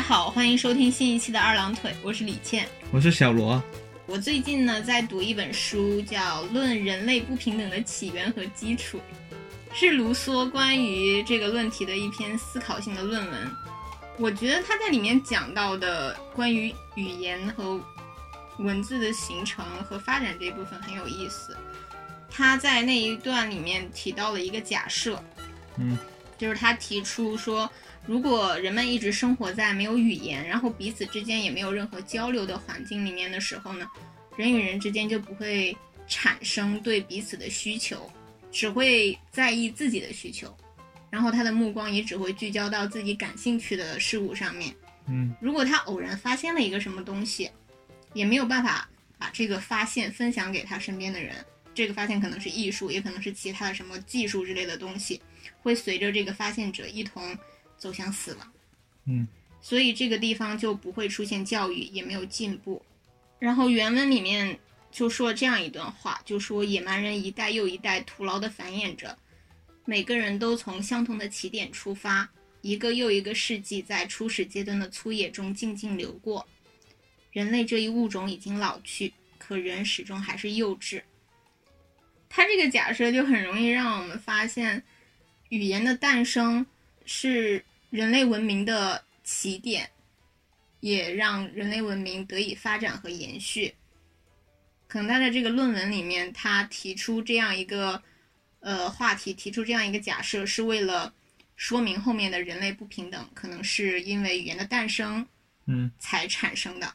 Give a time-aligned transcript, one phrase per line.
[0.00, 2.66] 家好，欢迎收听新一期的二郎腿，我是李倩。
[2.90, 3.62] 我是小罗，
[4.06, 8.98] 我最近呢在读一本书，叫《论人类不平等的起源和基础》，
[9.76, 13.50] 是卢梭关于这个论题的一篇思考性的论文。
[14.16, 17.78] 我觉得他在里面讲到的关于语言和
[18.58, 21.54] 文字的形成和发展这一部分很有意思。
[22.30, 25.22] 他在那一段里面提到了一个假设，
[25.76, 25.98] 嗯，
[26.38, 27.70] 就是他提出说，
[28.06, 33.86] 如果人们一直生活在没有语言，然后彼此之间也没有任何交流的环境里面的时候呢，
[34.36, 35.76] 人与人之间就不会
[36.08, 38.10] 产生对彼此的需求，
[38.50, 40.52] 只会在意自己的需求，
[41.08, 44.74] 然后他的目光也只会聚焦到自己感兴趣的事物上面。
[45.06, 47.50] 嗯如果他偶然发现了一个什么东西，
[48.12, 51.34] 也没有办法把这个发现分享给他身边的人。
[51.72, 55.20] 这个发现可能是艺术，也可能是其他的什么技术之类的东西，
[55.62, 57.36] 会随着这个发现者一同
[57.80, 58.52] 走向死亡。
[59.06, 59.26] 嗯，
[59.60, 62.80] 所以这个地方就不会出现教育，也没有进步。
[63.40, 64.56] 然后原文里面
[64.92, 69.18] 就说这样一段话，就说野蛮人一代又一代徒劳地繁衍着，
[69.84, 72.28] 每个人都从相同的起点出发，
[72.60, 76.46] 一个又一个世纪在初始阶段的粗野中静静流过。
[77.32, 81.02] 人类这一物种已经老去，可人始终还是幼稚。
[82.28, 84.82] 他这个假设就很容易让我们发现，
[85.48, 86.66] 语言的诞生
[87.06, 89.90] 是人类文明的起点，
[90.80, 93.74] 也让人类文明得以发展和延续。
[94.86, 98.02] 可能他在这个论文里面，他提出这样一个
[98.60, 101.12] 呃话题，提出这样一个假设，是为了
[101.56, 105.26] 说明后面的人类不平等，可能是因为语言的诞生
[105.66, 106.92] 嗯才产生的。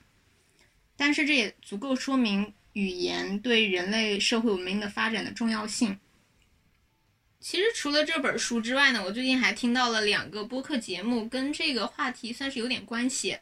[0.98, 5.98] 但是这也足够说明语言对人类社会文明的发展的重要性。
[7.46, 13.38] 其实除了这本书之外呢，我最近还听到了两个播客节目，跟这个话题算是有点关系。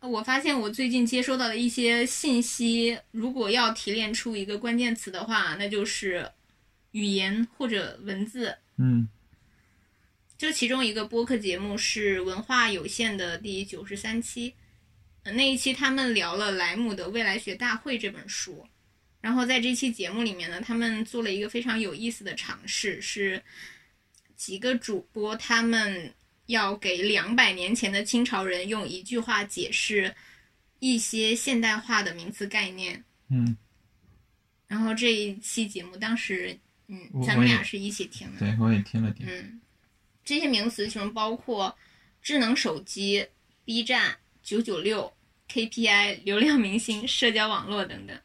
[0.00, 6.30] 呃我发现我最近接收到的一些信息，如果要提炼出一个关键词的话，那就是
[6.90, 8.54] 语言或者文字。
[8.76, 9.08] 嗯
[10.36, 14.54] 就其中一个播客节目是文化有限的第九十三期，
[15.22, 18.66] 呃那一期他们聊了莱姆的《未来学大会》这本书，
[19.20, 23.42] 然后在这期节目里面呢，他们做了一个非常有意思的尝试，是
[24.34, 26.12] 几个主播他们
[26.46, 30.14] 要给两百年前的清朝人用一句话解释
[30.78, 33.04] 一些现代化的名词概念。
[33.28, 33.54] 嗯，
[34.66, 36.58] 然后这一期节目当时，
[36.88, 38.40] 嗯，咱们俩是一起听的。
[38.40, 39.60] 对我也听了听，嗯，
[40.24, 41.76] 这些名词其中包括
[42.22, 43.26] 智能手机、
[43.66, 45.12] B 站、九九六、
[45.48, 48.18] KPI、流量明星、社交网络等等。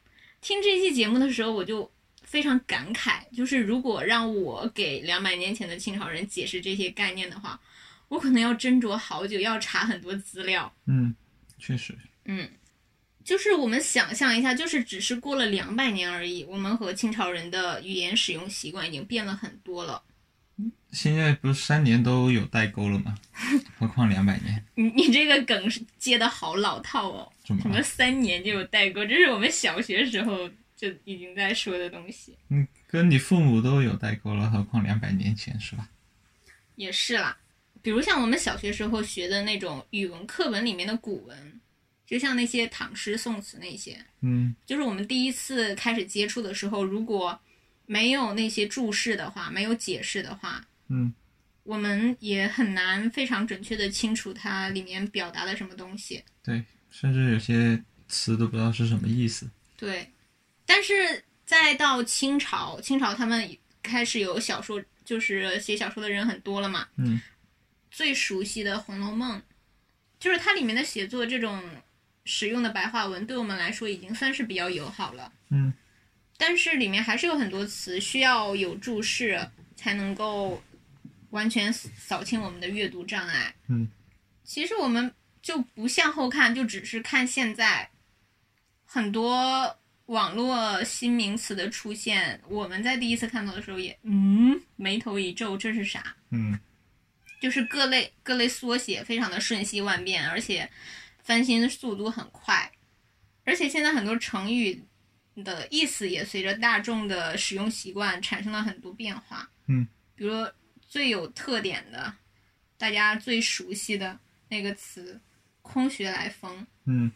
[0.45, 1.91] 听这期节目的时候，我就
[2.21, 7.59] 非常感慨，就是如果让我给两百年前的清朝人解释这些概念的话，
[8.09, 10.71] 我可能要斟酌好久，要查很多资料。
[10.85, 11.15] 嗯，
[11.57, 12.47] 确实，嗯，
[13.23, 19.99] 就是我们想象一下，就是只是过了两百年而已，我们和清朝人的语言使用习惯已经变了很多了。
[20.91, 23.17] 现在不是三年都有代沟了吗？
[23.77, 32.37] 何况两百年，你你这个梗是接的好老套哦，什么三年就有代沟，这是我们小学时候就已经在说的东西。
[32.49, 35.89] 嗯，跟你父母都有代沟了，何况两百年前是吧？
[36.75, 37.37] 也是啦，
[37.81, 41.59] 比如像我们小学时候学的那种语文课本里面的古文，
[42.07, 47.37] 就像那些唐诗宋词那些，嗯就是我们第一次开始接触的时候，如果
[47.85, 51.13] 没有那些注释的话，没有解释的话，嗯
[51.63, 56.23] 我们也很难非常准确的清楚它里面表达的什么东西。
[56.43, 59.49] 对，甚至有些词都不知道是什么意思。
[59.75, 60.11] 对，
[60.65, 66.87] 但是再到清朝，清朝他们开始有小说，就是写小说的人很多了嘛。
[66.97, 67.19] 嗯
[67.89, 69.39] 最熟悉的《红楼梦》，
[70.19, 71.63] 就是它里面的写作这种
[72.25, 75.31] 使用的白话文，对我们来说已经算是比较友好了。
[75.49, 75.73] 嗯
[76.37, 80.61] 但是里面还是有很多词需要有注释才能够
[81.29, 83.53] 完全扫清我们的阅读障碍。
[83.67, 83.87] 嗯，
[84.43, 87.89] 其实我们就不向后看，就只是看现在
[88.85, 89.77] 很多
[90.07, 96.15] 网络新名词的出现，我们在第一次看到的时候也嗯眉头一皱，这是啥？
[96.31, 96.59] 嗯
[97.41, 100.67] 就是各类各类缩写非常的瞬息万变，而且
[101.21, 102.71] 翻新速度很快，
[103.43, 104.81] 而且现在很多成语
[105.43, 109.49] 的意思也随着大众的使用习惯产生了很多变化。
[109.67, 110.33] 嗯，比如
[110.79, 112.13] 最有特点的，
[112.77, 114.17] 大家最熟悉的
[114.49, 115.19] 那个词
[115.61, 117.11] “空穴来风嗯，”，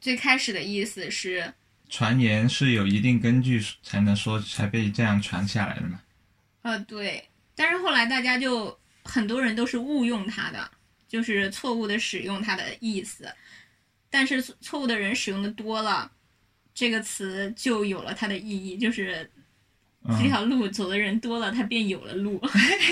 [0.00, 1.52] 最开始的意思是
[1.88, 6.00] 传言是有一定根据才能说才被这样传下来的嘛。
[6.62, 10.70] 呃对，但是后来大家就很多人都是误用它的，
[11.08, 13.32] 就是错误的使用它的意思。
[14.08, 16.10] 但是错误的人使用的多了，
[16.80, 19.28] 这个词就有了它的意义，就是
[20.02, 22.40] 这嗯，条路走的人多了，它便有了路。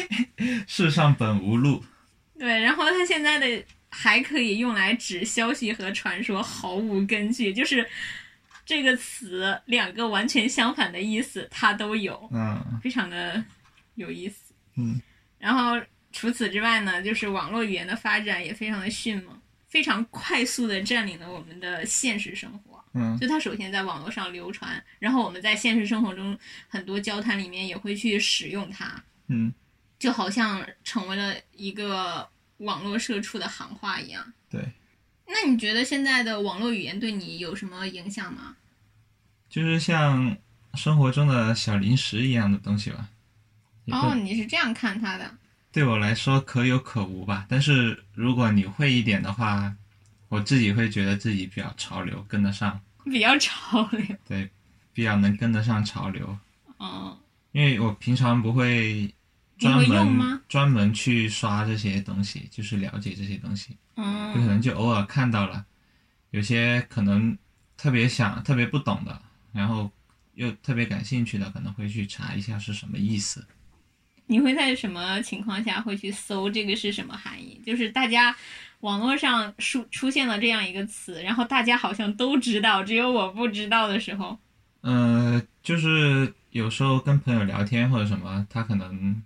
[0.69, 1.83] 世上本无路。
[2.39, 7.89] 对，然后它现在的还可以用来指消息和传说，毫无根据，就是
[8.67, 13.43] 这个词两个完全相反的意思它都有，嗯非常的
[13.95, 14.53] 有意思。
[14.77, 15.01] 嗯
[15.39, 15.81] 然后
[16.13, 19.35] 除此之外呢，就是网络语言的发展也非常的迅猛，
[19.67, 22.68] 非常快速的占领了我们的现实生活。
[22.95, 26.39] 嗯就它首先在网络上流传，然后我们在现实生活中
[26.69, 29.53] 很多交谈里面也会去使用它，嗯，
[29.99, 34.33] 就好像成为了一个网络社畜的行话一样。
[34.51, 34.73] 对，
[35.27, 38.57] 那你觉得现在的网络语言对你有什么影响吗？
[39.49, 40.37] 就是像
[40.75, 43.09] 生活中的小零食一样的东西吧。
[43.87, 45.35] 哦，你是这样看它的。
[45.73, 47.47] 对我来说可有可无吧。
[47.49, 49.75] 但是如果你会一点的话，
[50.29, 54.51] 我自己会觉得自己比较潮流，跟得上， 比较潮流，对，
[54.93, 56.39] 比较能跟得上潮流。
[56.77, 57.19] 哦，
[57.53, 59.13] 因为我平常不会
[59.59, 65.65] 专门吗专门去刷这些东西，就是了解这些东西，有可嗯，能就偶尔看到了，
[66.31, 67.37] 有些可能
[67.77, 69.23] 特别想、特别不懂的，
[69.53, 69.91] 然后
[70.35, 73.47] 又特别感兴趣的，可能会去查一下是什么意思。
[74.31, 77.61] 你会在什么情况下会去搜这个是什么含义？
[77.65, 78.37] 就是大家
[78.81, 84.39] 网络上出出现了这样一个词，然后大家好像都知道，只有我不知道的时候，
[84.83, 89.23] 呃，就是有时候跟朋友聊天或者什么，他可能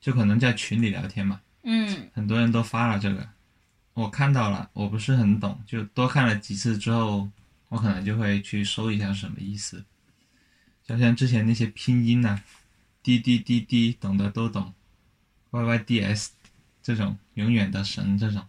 [0.00, 2.10] 就可能在群里聊天嘛，嗯。
[2.12, 3.26] 很多人都发了这个，
[3.94, 7.28] 我看到了，我不是很懂，就多看了几次之后，
[7.68, 9.84] 我可能就会去搜一下什么意思。
[10.84, 12.42] 就像之前那些拼音呐、
[13.02, 14.74] 滴滴滴滴，懂的都懂
[15.52, 16.32] ，Y Y D S
[16.82, 18.44] 这种永远的神这种，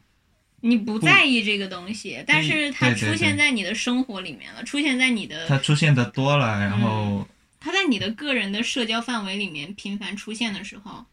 [0.62, 7.28] 你不在意这个东西，但是它出现在你的生活里面了，出现在你的它，出现的多了，然后、
[7.60, 11.06] 它在你的个人的社交范围里面频繁出现的时候，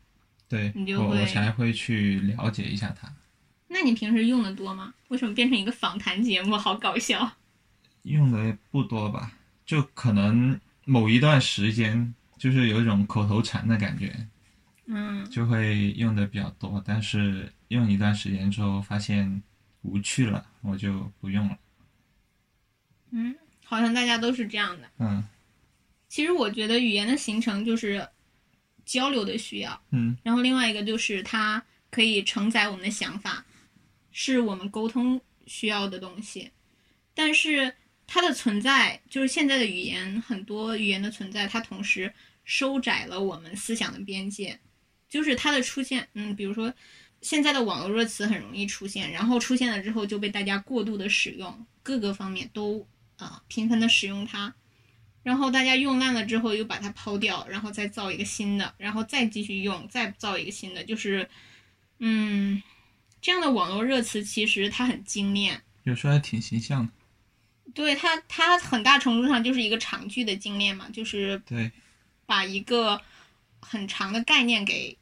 [0.48, 3.12] 对你就会我才会去了解一下它。
[3.68, 4.94] 那你平时用的多吗？
[5.08, 6.56] 为什么变成一个访谈节目？
[6.56, 7.32] 好搞笑。
[8.02, 9.32] 用的不多吧，
[9.66, 14.14] 就可能某一段时间就是有一种口头禅的感觉，
[14.86, 16.82] 嗯，就会用的比较多。
[16.86, 19.42] 但是用一段时间之后，发现
[19.82, 21.58] 无趣了，我就不用了。
[23.10, 23.34] 嗯，
[23.64, 24.88] 好像大家都是这样的。
[24.98, 25.24] 嗯
[26.08, 28.08] 其实我觉得语言的形成就是
[28.86, 33.44] 交流的需要，嗯然后另外一个就是它可以承载我们的想法，
[34.10, 36.50] 是我们沟通需要的东西。
[37.12, 37.74] 但是
[38.06, 42.10] 它的存在，就是现在的语言，很多语言的存在，它同时
[42.44, 44.58] 收窄了我们思想的边界。
[45.10, 46.72] 就是它的出现，嗯，比如说
[47.20, 52.86] 现在的网络热词很容易出现，然后出现了之后就被大家过度的使用，各个方面都
[53.16, 54.54] 啊、呃频繁的使用它。
[55.24, 61.28] 然后大家用烂了之后又把它抛掉，然后再造一个新的，然后再继续用，再造一个新的，就是，
[61.98, 62.62] 嗯，
[63.20, 66.92] 这样的网络热词其实它很精炼，有时候还挺形象的。
[67.74, 71.70] 对它它很大程度上就是一个长句的精炼嘛，就是对，
[72.24, 72.98] 把一个
[73.60, 74.96] 很长的概念给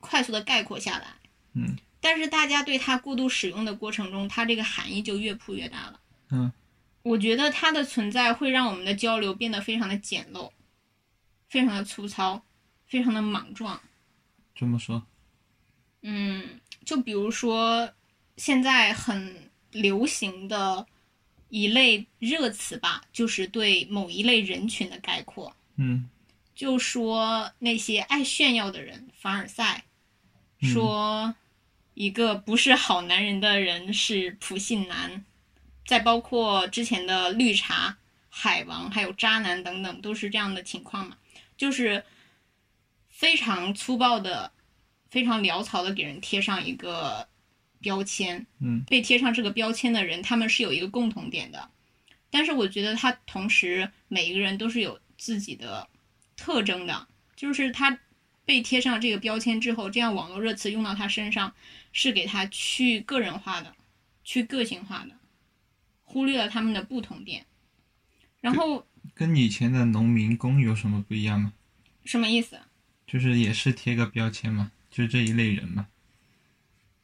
[0.00, 1.17] 快速的概括下来。
[1.58, 6.00] 嗯但是大家对它过度使用的过程中，它这个含义就越铺越大了。
[6.30, 6.52] 嗯
[7.02, 10.50] 我觉得它的存在会让我们的交流变得非常的简陋，
[11.48, 12.42] 非常的粗糙，
[12.86, 13.80] 非常的莽撞。
[14.54, 15.06] 这么说，
[16.02, 17.90] 嗯，就比如说
[18.36, 20.86] 现在很流行的
[21.48, 25.54] 一类热词吧，就是对某一类人群的概括。
[25.76, 26.08] 嗯
[26.54, 29.84] 就说那些爱炫耀的人，凡尔赛，
[30.60, 31.34] 嗯说
[31.98, 35.24] 一个不是好男人的人是普信男，
[35.84, 41.16] 再包括之前的绿茶、海王，还有渣男等等，都是这样的情况嘛，
[41.56, 42.04] 就是
[43.08, 44.52] 非常粗暴的、
[45.10, 47.26] 非常潦草的给人贴上一个
[47.80, 48.80] 标签，嗯。
[48.86, 51.68] 被贴上这个标签的人，他们是有一个共同点的，
[52.30, 55.88] 但是我觉得他同时每一个人都是有自己的
[56.36, 57.98] 特征的，就是他
[58.44, 61.52] 被贴上这个标签之后，这样网络热词用到他身上，
[62.00, 63.74] 是给他去个人化的、
[64.22, 65.10] 去个性化的，
[66.04, 67.44] 忽略了他们的不同点。
[68.40, 68.86] 然后
[69.16, 71.52] 跟以前的农民工有什么不一样吗？
[72.04, 72.56] 什么意思？
[73.04, 75.88] 就是也是贴个标签嘛，就是这一类人嘛。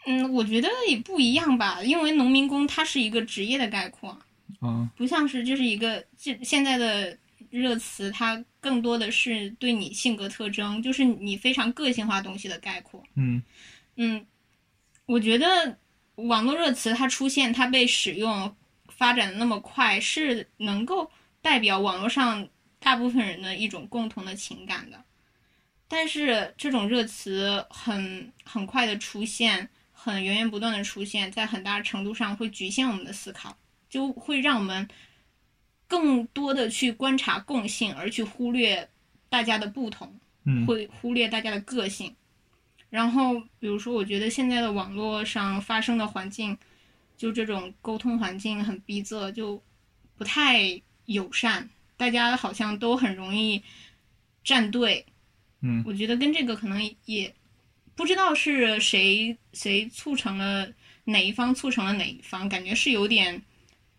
[0.07, 4.17] 嗯，我觉得也不一样吧，因为农民工他是一个职业的概括，
[4.61, 7.19] 哦，不像是这是一个这现在的
[7.51, 13.03] 热词，它更多的是对你性格特征，就是你非常个性化东西的概括。
[13.17, 13.43] 嗯
[13.97, 14.27] 嗯，
[15.07, 15.79] 我觉得
[16.17, 18.57] 网络热词它出现，它被使用，
[18.89, 21.11] 发展的那么快，是能够
[21.43, 25.03] 代表网络上大部分人的一种共同的情感的。
[25.87, 33.57] 但是这种热词很很快的出现，很源源不断的出现，在很大程度上会局限我们的思考，
[33.91, 34.89] 就会让我们
[35.87, 38.89] 更多的去观察共性，而去忽略
[39.29, 42.17] 大家的不同，嗯会忽略大家的个性。
[42.95, 46.57] 然后，比如说，我觉得现在的网络上发生的环境，
[47.17, 49.61] 就这种沟通环境很逼仄，就
[50.17, 53.61] 不太友善，大家好像都很容易
[54.45, 55.05] 站队。
[55.61, 57.35] 嗯我觉得跟这个可能也
[57.97, 60.73] 不知道是谁谁促成了
[61.03, 63.43] 哪一方促成了哪一方，感觉是有点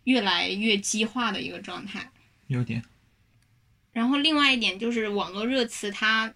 [0.05, 2.09] 越来越激化的一个状态。
[2.47, 2.81] 有点，
[3.91, 6.33] 然后另外一点就是网络热词它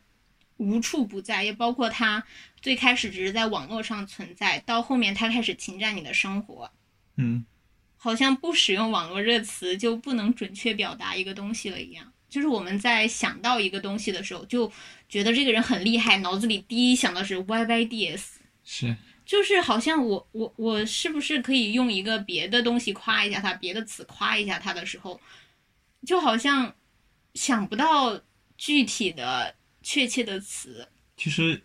[0.60, 2.24] 无处不在，也包括它
[2.62, 6.72] 最开始只是在网络上存在，到后面它开始侵占你的生活，
[7.16, 7.44] 嗯。
[8.02, 12.10] 好像不使用网络热词就不能准确表达一个东西了一样。
[12.30, 14.72] 就是我们在想到一个东西的时候，就
[15.10, 18.22] 觉得这个人很厉害，脑子里第一想到是 YYDS，
[18.64, 25.20] 是，就是好像我我我是不是可以用一个别的东西夸一下他，别的词夸一下他的时候，
[26.08, 26.74] 就好像
[27.34, 28.22] 想不到
[28.56, 29.54] 具体的
[29.92, 31.64] 确切的词， 其实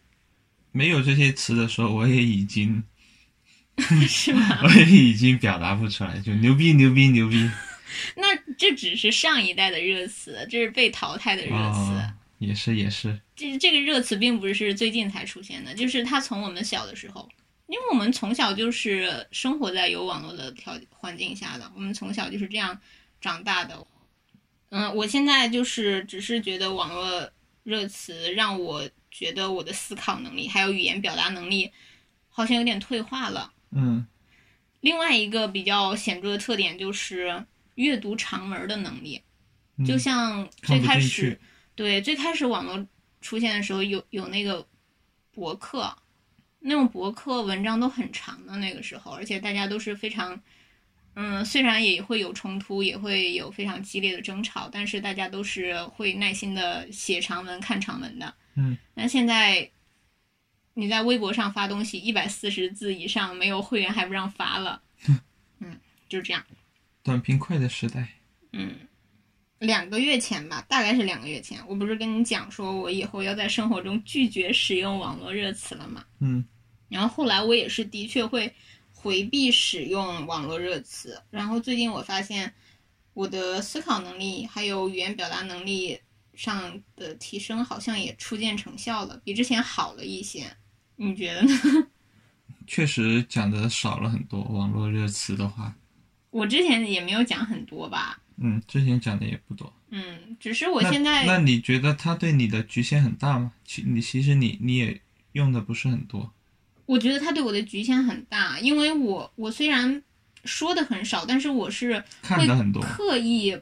[0.73, 2.83] 没有这些词的时候，我也已经
[4.09, 4.61] 是吗？
[4.65, 7.51] 我也已经表达不出来，就牛逼牛逼牛逼
[8.17, 11.81] 那这只是上一代的热词，这是被淘汰的热词。
[11.93, 17.29] 哦，也是也是，这这个热词并不是最近才出现的，就是它从我们小的时候，
[17.67, 22.81] 因为我们从小就是生活在有网络的条环境下的，我们从小就是这样
[23.21, 23.87] 长大的。
[24.71, 27.31] 嗯，我现在就是只是觉得网络
[27.65, 31.73] 热词让我觉得我的思考能力还有语言表达能力
[32.29, 33.53] 好像有点退化了。
[33.73, 34.07] 嗯
[34.81, 37.45] 另外一个比较显著的特点就是
[37.75, 39.23] 阅读长文的能力，
[39.79, 41.41] 嗯就像最开始
[41.75, 42.87] 对最开始网络
[43.23, 44.67] 出现的时候有有那个
[45.33, 45.97] 博客，
[46.61, 50.39] 那种博客文章都很长的那个时候，而且大家都是非常，
[51.15, 58.35] 嗯，虽然也会有冲突，也会有非常激烈的争吵，但是大家都是会耐心的写长文、看长文的。
[58.57, 59.71] 嗯，那现在
[60.75, 64.83] 你在微博上发东西，一百四十字以上没有会员还不让发了，
[65.61, 65.79] 嗯，
[66.09, 66.45] 就是这样。
[67.03, 68.09] 短平快的时代，
[68.53, 68.75] 嗯，
[69.59, 76.05] 两个月前吧，大概是两个月前，我不是跟你讲说我以后要在生活中拒绝使用网络热词了吗？
[76.21, 76.45] 嗯
[76.89, 78.53] 然后后来我也是的确会
[79.05, 82.51] 回避使用网络热词，然后最近我发现
[83.13, 86.01] 我的思考能力还有语言表达能力
[86.33, 90.57] 上的提升好像也初见成效了，比之前好了一些。
[90.97, 91.89] 你觉得呢？
[92.67, 95.75] 确实讲的少了很多网络热词的话，
[96.31, 99.71] 我之前也没有讲很多吧，嗯，之前讲的也不多。
[99.91, 103.53] 嗯，只是我现在那你觉得它对你的局限很大吗？
[103.67, 104.99] 其你其实你你也
[105.33, 106.33] 用的不是很多，
[106.87, 110.03] 我觉得他对我的局限很大，因为我我虽然
[110.45, 112.83] 说的很少，但是我是看的很多。
[112.83, 113.57] 刻意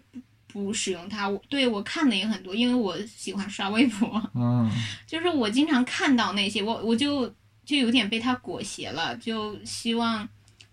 [0.49, 1.29] 不不使用它。
[1.29, 4.71] 我对我看的也很多，因为我喜欢刷微博， 嗯
[5.07, 7.27] 就是我经常看到那些，我我就
[7.65, 10.29] 就有点被它裹挟了，就希望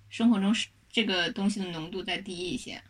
[0.10, 2.82] 生活中是这个东西的浓度再低一些。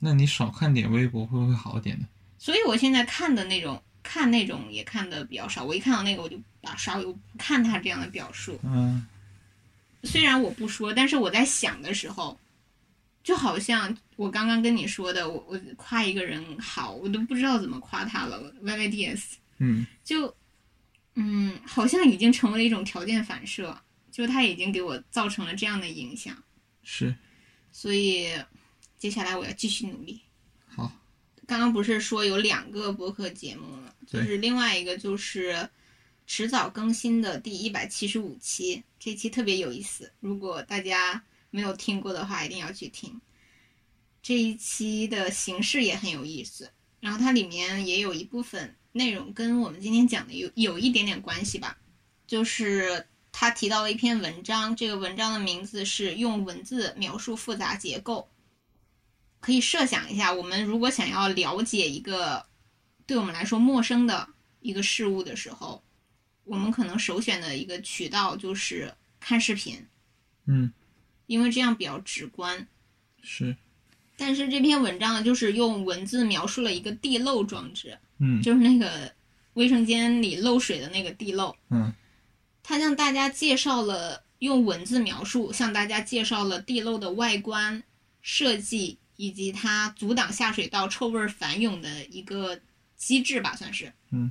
[0.00, 2.06] 那你少看点微博会不会好点呢？
[2.38, 8.58] 所以我现在看的那种看那种也看的比较少，我一看到那个我就把它刷，我不看他这样的表述。
[8.64, 9.06] 嗯
[10.04, 12.36] 虽然我不说，但是我在想的时候，
[13.22, 18.52] 就好像我刚刚跟你说的，我我夸一个人好，我都不知道怎么夸他了。
[18.64, 19.22] YYDS
[19.58, 20.34] 嗯就，
[21.14, 26.36] 嗯，好像已经成为了一种条件反射，就他已经给我造成了这样的影响，
[26.82, 27.14] 是
[27.70, 28.28] 所以
[28.98, 30.20] 接下来我要继续努力。
[30.66, 30.90] 好
[31.46, 33.92] 刚刚不是说有两个播客节目吗？
[34.04, 35.68] 就是另外一个就是
[36.26, 40.12] 迟早更新的第一百七十五期，这期特别有意思。
[40.20, 43.20] 如果大家没有听过的话，一定要去听。
[44.22, 51.76] 这一期的形式也很有意思，然后它里面也有一部分内容跟我们今天讲的有有一点点关系吧，
[52.26, 58.28] 就是他提到了一篇文章，这个文章的名字是用文字描述复杂结构。
[59.40, 62.46] 可以设想一下，我们如果想要了解一个
[63.06, 64.28] 对我们来说陌生的
[64.60, 65.82] 一个事物的时候，
[66.52, 69.86] 我们可能首选的一个渠道就是看视频，
[70.44, 70.70] 嗯
[71.26, 72.68] 因为这样比较直观。
[73.22, 73.56] 是
[74.18, 79.10] 但是这篇文章呢，就是用文字描述了一个地漏装置，嗯就是那个
[79.54, 81.56] 卫生间里漏水的那个地漏。
[81.70, 81.90] 嗯
[82.62, 87.82] 他向大家介绍了用文字描述向大家介绍了地漏的外观
[88.20, 92.60] 设计以及它阻挡下水道臭味反涌的一个
[92.94, 93.90] 机制吧，算是。
[94.10, 94.30] 嗯。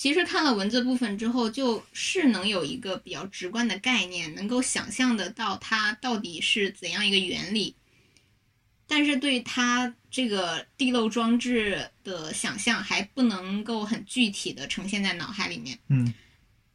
[0.00, 7.76] 其实看了文字部分之后，就是能有一个比较直观的概念，能够想象得到它到底是怎样一个原理。
[8.86, 15.78] 但是对它这个地漏装置的想象还不能够很具体的呈现在脑海里面。
[15.88, 16.14] 嗯，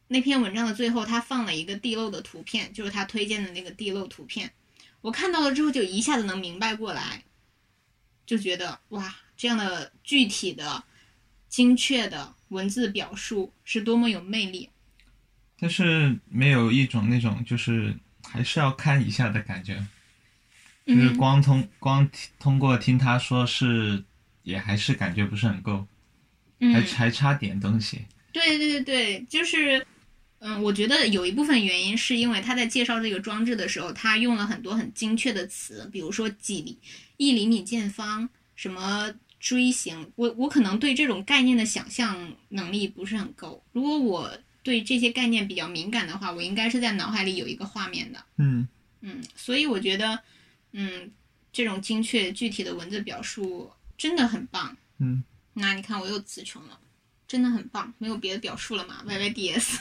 [0.07, 4.53] 那篇文章的最后，他放了一个地漏的图片，就是他推荐的那个地漏图片。
[5.01, 7.23] 我看到了之后，就一下子能明白过来，
[8.23, 10.83] 就觉得哇，这样的具体的、
[11.49, 14.69] 精确的文字表述是多么有魅力。
[15.59, 19.85] 但是没有一种那种就是还是要看一下的感觉。
[20.85, 24.03] 就是光通光通过听他说是，
[24.43, 25.87] 也还是感觉不是很够，
[26.59, 28.05] 还还差点东西。
[28.31, 29.83] 对对对对，就是，
[30.37, 36.77] 嗯，我觉得有一部分原因是因为他在介绍这个装置的时候，他用了很多很精确的词，比如说几厘
[37.17, 39.11] 一厘米见方，什么
[39.45, 43.63] 锥形，我我可能对这种概念的想象能力不是很够。
[43.71, 48.19] 如果我对这些概念比较敏感的话，我应该是在脑海里有一个画面的。
[48.37, 48.67] 嗯
[49.01, 50.19] 嗯，所以我觉得。
[50.77, 51.09] 嗯，
[51.53, 54.75] 这种精确具体的文字表述真的很棒。
[54.97, 55.23] 嗯，
[55.53, 56.77] 那你看我又词穷了，
[57.25, 59.79] 真的很棒，没有别的表述了嘛？Y Y D S，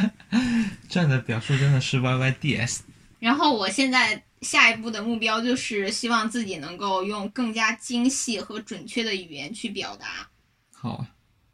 [0.88, 2.82] 这样的表述真的是 Y Y D S。
[3.18, 10.28] 然后我现在下一步的目标就是希望自己能够用更加精细和准确的语言去表达。
[10.72, 11.08] 好啊。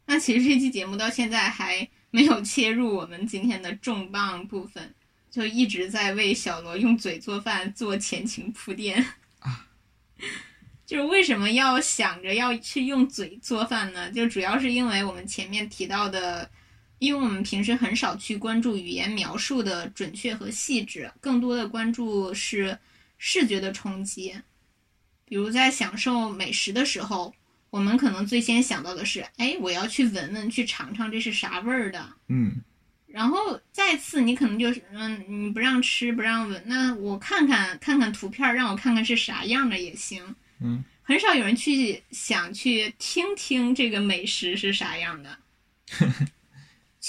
[0.05, 4.93] 那其实这期节目到现在还没有切入我们今天的重磅部分。
[5.31, 8.99] 就一直在为小罗用嘴做饭做前情铺垫
[9.37, 9.63] 啊，
[10.87, 14.09] 就是为什么要想着要去用嘴做饭呢？
[14.09, 16.49] 就主要是因为我们前面提到的，
[16.97, 22.75] 因为我们平时很少去关注语言描述的准确和细致，更多的关注是
[23.19, 24.35] 视觉的冲击。
[25.25, 27.31] 比如在享受美食的时候，
[27.69, 32.13] 我们可能最先想到的是，哎，我要去闻闻，去尝尝这是啥味儿的。
[32.29, 32.63] 嗯。
[33.05, 40.35] 然后再次，你可能就是，嗯，你不让吃，不让闻，那我看看看看图片，让我看看是啥样的也行。
[40.61, 45.37] 嗯，很少有人去想去听听这个美食是啥样的。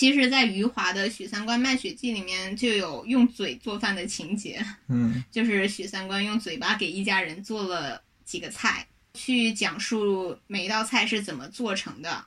[0.00, 4.64] 其实，在余华的《许三观卖血记》里面就有用嘴做饭的情节。
[4.88, 12.24] 嗯， 就是许三观用嘴巴给一家人做了几个菜，去讲述每一道菜是怎么做成的，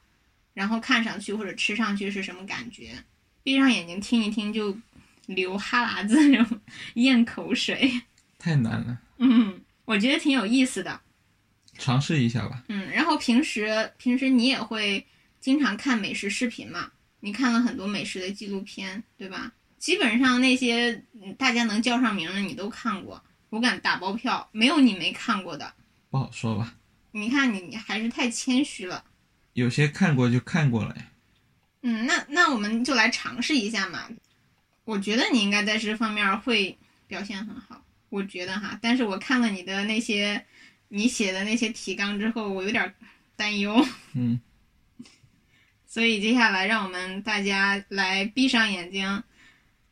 [0.53, 2.91] 然后看上去或者吃上去是什么感觉。
[3.41, 4.77] 闭上眼睛听一听就
[5.25, 6.61] 流哈喇子，那种
[6.93, 7.91] 咽口水，
[8.37, 8.99] 太难了。
[9.17, 11.01] 嗯，我觉得挺有意思的，
[11.79, 12.65] 尝试一下吧。
[12.67, 15.03] 嗯，然后平时平时你也会
[15.41, 16.91] 经常看美食视频嘛？
[17.25, 19.53] 你看了很多美食的纪录片，对吧？
[19.79, 21.01] 基本上那些
[21.37, 25.73] 大家能叫上名的你都看过，我敢打包票，没有你没看过的。
[26.09, 26.75] 不好说吧？
[27.11, 29.05] 你看你你还是太谦虚了。
[29.53, 31.07] 有些看过就看过了呀。
[31.83, 34.09] 嗯，那那我们就来尝试一下嘛。
[34.83, 38.77] 我觉得你应该在这方面会表现很好，我觉得哈。
[38.81, 40.45] 但是我看了你的那些
[40.89, 42.93] 你写的那些提纲之后，我有点
[43.37, 43.81] 担忧。
[44.13, 44.41] 嗯。
[45.93, 49.21] 所以接下来让我们大家来闭上眼睛，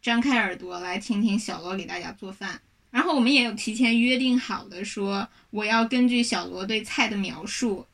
[0.01, 2.59] 张开耳朵来听听小罗给大家做饭。
[2.89, 7.85] 然后我们也有提前约定好的，说我要根据小罗对菜的描述，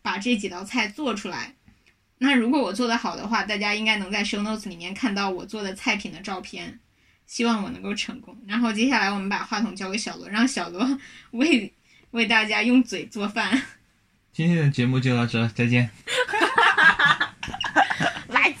[0.00, 1.54] 把这几道菜做出来。
[2.16, 6.80] 那如果我做的好的话，大家应该能在 show notes 里面看到我做的菜品的照片。
[7.26, 8.34] 希望我能够成功。
[8.46, 10.98] 然后接下来我们把话筒交给小罗，让小罗
[11.32, 11.70] 为
[12.12, 13.62] 为大家用嘴做饭。
[14.32, 15.90] 今天的节目就到这，再见。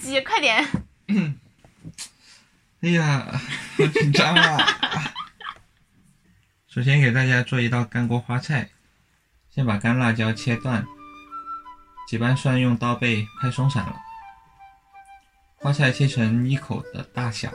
[0.00, 0.66] 垃圾，快点！
[2.80, 3.26] 哎呀，
[3.76, 4.66] 好紧张啊！
[6.66, 8.70] 首先给大家做一道干锅花菜，
[9.50, 10.86] 先把干辣椒切断。
[12.08, 14.00] 几瓣蒜用刀背拍松散了，
[15.56, 17.52] 花菜切成一口的大小，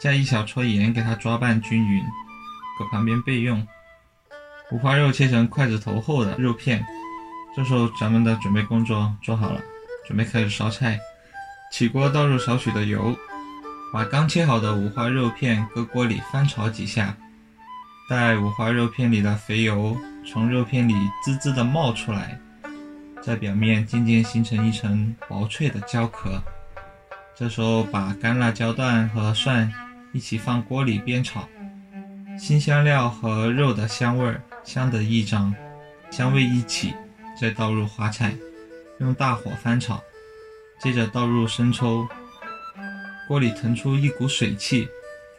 [0.00, 2.04] 加一小撮盐给它抓拌均匀，
[2.78, 3.66] 搁旁边备用。
[4.72, 6.84] 五花肉切成筷子头厚的肉片，
[7.54, 9.62] 这时候咱们的准备工作做好了，
[10.06, 10.98] 准备开始烧菜。
[11.70, 13.16] 起锅倒入少许的油，
[13.92, 17.16] 把刚切好的五花肉片搁锅里翻炒几下，
[18.08, 22.38] 待五花肉片里的肥油从肉片里滋滋的冒出来。
[23.22, 26.42] 在表面渐渐形成一层薄脆的焦壳，
[27.36, 29.72] 这时候把干辣椒段和蒜
[30.12, 31.48] 一起放锅里煸炒，
[32.36, 35.54] 新香料和肉的香味儿相得益彰，
[36.10, 36.92] 香味一起，
[37.40, 38.34] 再倒入花菜，
[39.02, 40.00] 用大火翻炒，
[40.80, 42.06] 接着倒入生抽，
[43.26, 44.88] 锅里腾出一股水汽，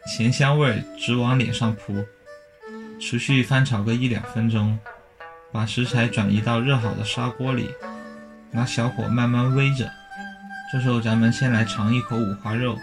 [0.06, 2.04] 咸香味直往脸上扑。
[3.00, 4.78] 持续翻炒个一两分钟，
[5.50, 7.70] 把食材转移到热好的砂锅里，
[8.50, 9.90] 拿小火慢慢煨着。
[10.70, 12.78] 这时候咱们先来尝一口五花肉，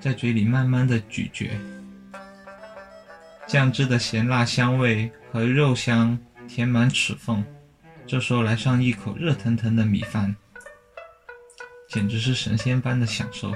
[0.00, 1.50] 在嘴里慢慢的咀嚼，
[3.46, 7.44] 酱汁的咸辣香味和肉香填满齿缝。
[8.08, 10.34] 这时候来上一口热腾腾的米饭，
[11.90, 13.54] 简直是神仙般的享受。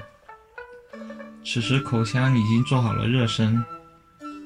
[1.42, 3.64] 此时口腔已经做好了热身，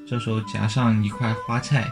[0.07, 1.91] 这时候夹上一块花菜，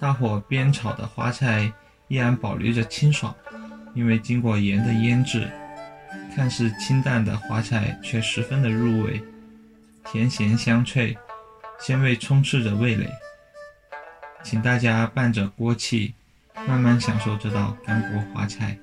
[0.00, 1.72] 大火煸炒的花菜
[2.08, 3.32] 依然保留着清爽，
[3.94, 5.48] 因为经过盐的腌制，
[6.34, 9.22] 看似清淡的花菜却十分的入味，
[10.06, 11.16] 甜咸香脆，
[11.78, 13.08] 鲜味充斥着味蕾。
[14.42, 16.12] 请大家伴着锅气。
[16.66, 18.78] 慢慢享受这道干锅花菜。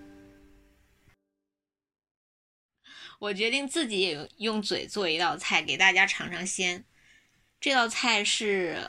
[3.20, 6.84] 我决定自己也用嘴做一道菜给大家尝尝鲜。
[7.60, 8.82] 这道菜是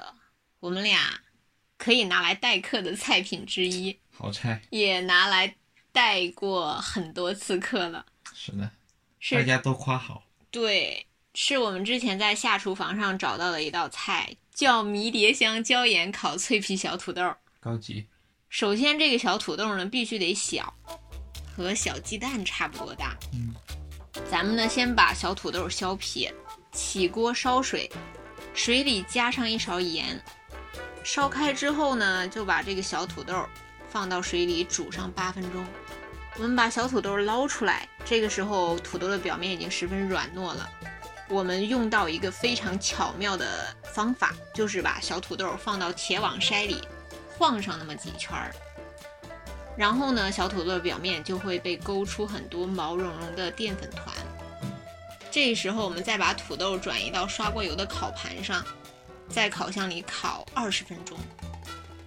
[0.60, 1.20] 我们俩
[1.76, 5.56] 可以拿来待客的菜品之一，好菜，也拿来
[5.92, 8.06] 待过很多次客了。
[8.34, 8.70] 是的，
[9.18, 10.24] 是大家都夸好。
[10.50, 17.34] 对，是我们之前在下厨房上找到的一道菜，叫迷迭香椒盐烤脆皮小土豆。
[17.58, 18.06] 高级。
[18.50, 20.74] 首先，这个小土豆呢必须得小，
[21.56, 23.16] 和小鸡蛋差不多大。
[23.32, 23.54] 嗯，
[24.28, 26.28] 咱们呢先把小土豆削皮，
[26.72, 27.88] 起锅烧水，
[28.52, 30.20] 水里加上一勺盐，
[31.04, 33.46] 烧开之后呢，就把这个小土豆
[33.88, 35.64] 放到水里煮上八分钟。
[36.34, 40.68] 我们把小土豆捞出来，这个时候土豆的表面已经十分软糯了。
[41.28, 46.82] 我们用到一个非常巧妙的方法，就是把小土豆放到铁网筛里。
[47.40, 48.54] 晃上那么几圈儿，
[49.74, 54.14] 然后呢，小土豆表面就会被勾出很多毛茸茸的淀粉团。
[55.30, 58.62] 这时候，我们再把土豆转移到刷过油的烤盘上，
[59.30, 61.16] 在烤箱里烤二十分钟。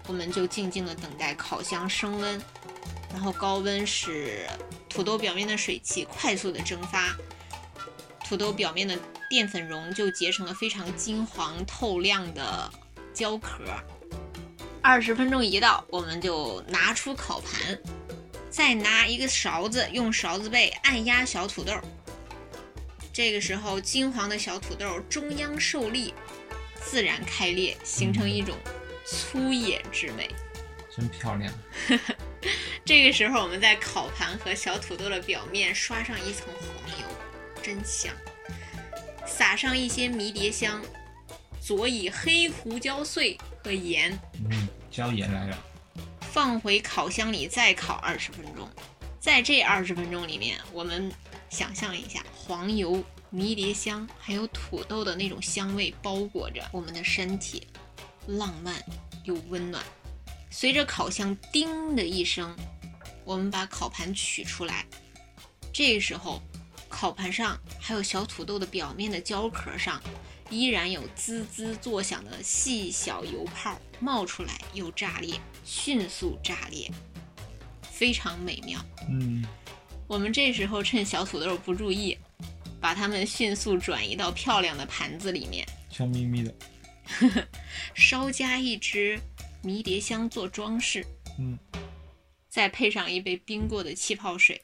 [0.05, 2.39] 我们就静静的等待烤箱升温，
[3.11, 4.45] 然后高温使
[4.87, 7.15] 土豆表面的水汽快速的蒸发，
[8.23, 8.95] 土豆表面的
[9.31, 12.71] 淀粉蓉就结成了非常金黄透亮的
[13.15, 13.63] 焦壳。
[14.83, 17.79] 二十分钟一到，我们就拿出烤盘，
[18.49, 21.73] 再拿一个勺子，用勺子背按压小土豆。
[23.13, 26.13] 这个时候，金黄的小土豆中央受力，
[26.83, 28.57] 自然开裂，形成一种
[29.05, 30.29] 粗野之美，
[30.93, 31.51] 真漂亮。
[32.83, 37.05] 这个时候，我们在烤盘和小土豆的表面刷上一层黄油，
[37.63, 38.13] 真香。
[39.25, 40.81] 撒上一些迷迭香，
[41.61, 43.37] 佐以黑胡椒碎。
[43.63, 45.57] 和盐，嗯，椒盐来了。
[46.19, 48.69] 放回烤箱里再烤二十分钟，
[49.19, 51.11] 在这二十分钟里面，我们
[51.49, 57.67] 想象一下，黄油、迷迭香还有土豆的那种香味包裹着我们的身体，
[58.27, 58.83] 浪漫
[59.23, 59.81] 又温暖。
[60.49, 62.55] 随着烤箱“叮”的一声，
[63.23, 64.85] 我们把烤盘取出来，
[65.71, 66.41] 这时候，
[66.89, 70.01] 烤盘上还有小土豆的表面的焦壳上。
[70.53, 75.33] 依然有滋滋作响的细小油泡冒出来，又炸裂，
[75.65, 76.91] 迅速炸裂，
[77.81, 78.79] 非常美妙。
[79.09, 79.43] 嗯，
[80.07, 82.15] 我们这时候趁小土豆不注意，
[82.79, 86.53] 把它们迅速转移到漂亮的盘子里面，笑眯眯的，
[87.95, 89.19] 稍加一支
[89.63, 91.03] 迷迭香做装饰。
[91.39, 91.57] 嗯，
[92.47, 94.61] 再配上一杯冰过的气泡水，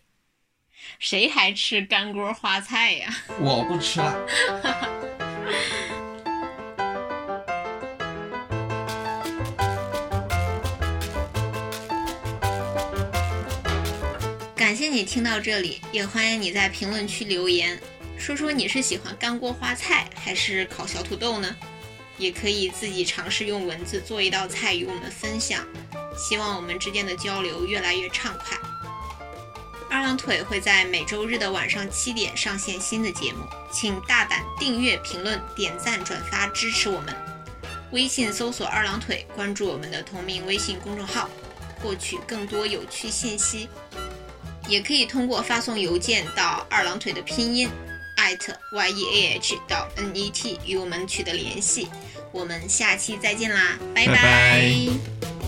[1.00, 3.24] 谁还吃干锅花菜呀？
[3.42, 4.99] 我不吃了。
[14.60, 17.80] 感谢你听到这里，也欢迎你在评论区留言，
[18.18, 21.56] 说说你是喜欢干锅花菜还是烤小土豆呢？
[22.18, 25.66] 也可以自己尝试用文字做一道菜与我们分享。
[26.18, 28.58] 希望我们之间的交流越来越畅快。
[29.90, 37.16] 二郎腿会在每周日的晚上七点上线新的节目，请大胆订阅、评论、点赞、转发支持我们。
[37.94, 41.30] 微信搜索“二郎腿”，关注我们的同名微信公众号，
[41.82, 43.70] 获取更多有趣信息。
[44.70, 47.70] 也可以通过发送邮件到二郎腿的拼音
[48.18, 51.88] at y e a h 到 n e t 与我们取得联系。
[52.32, 55.39] 我们下期再见啦，拜拜拜。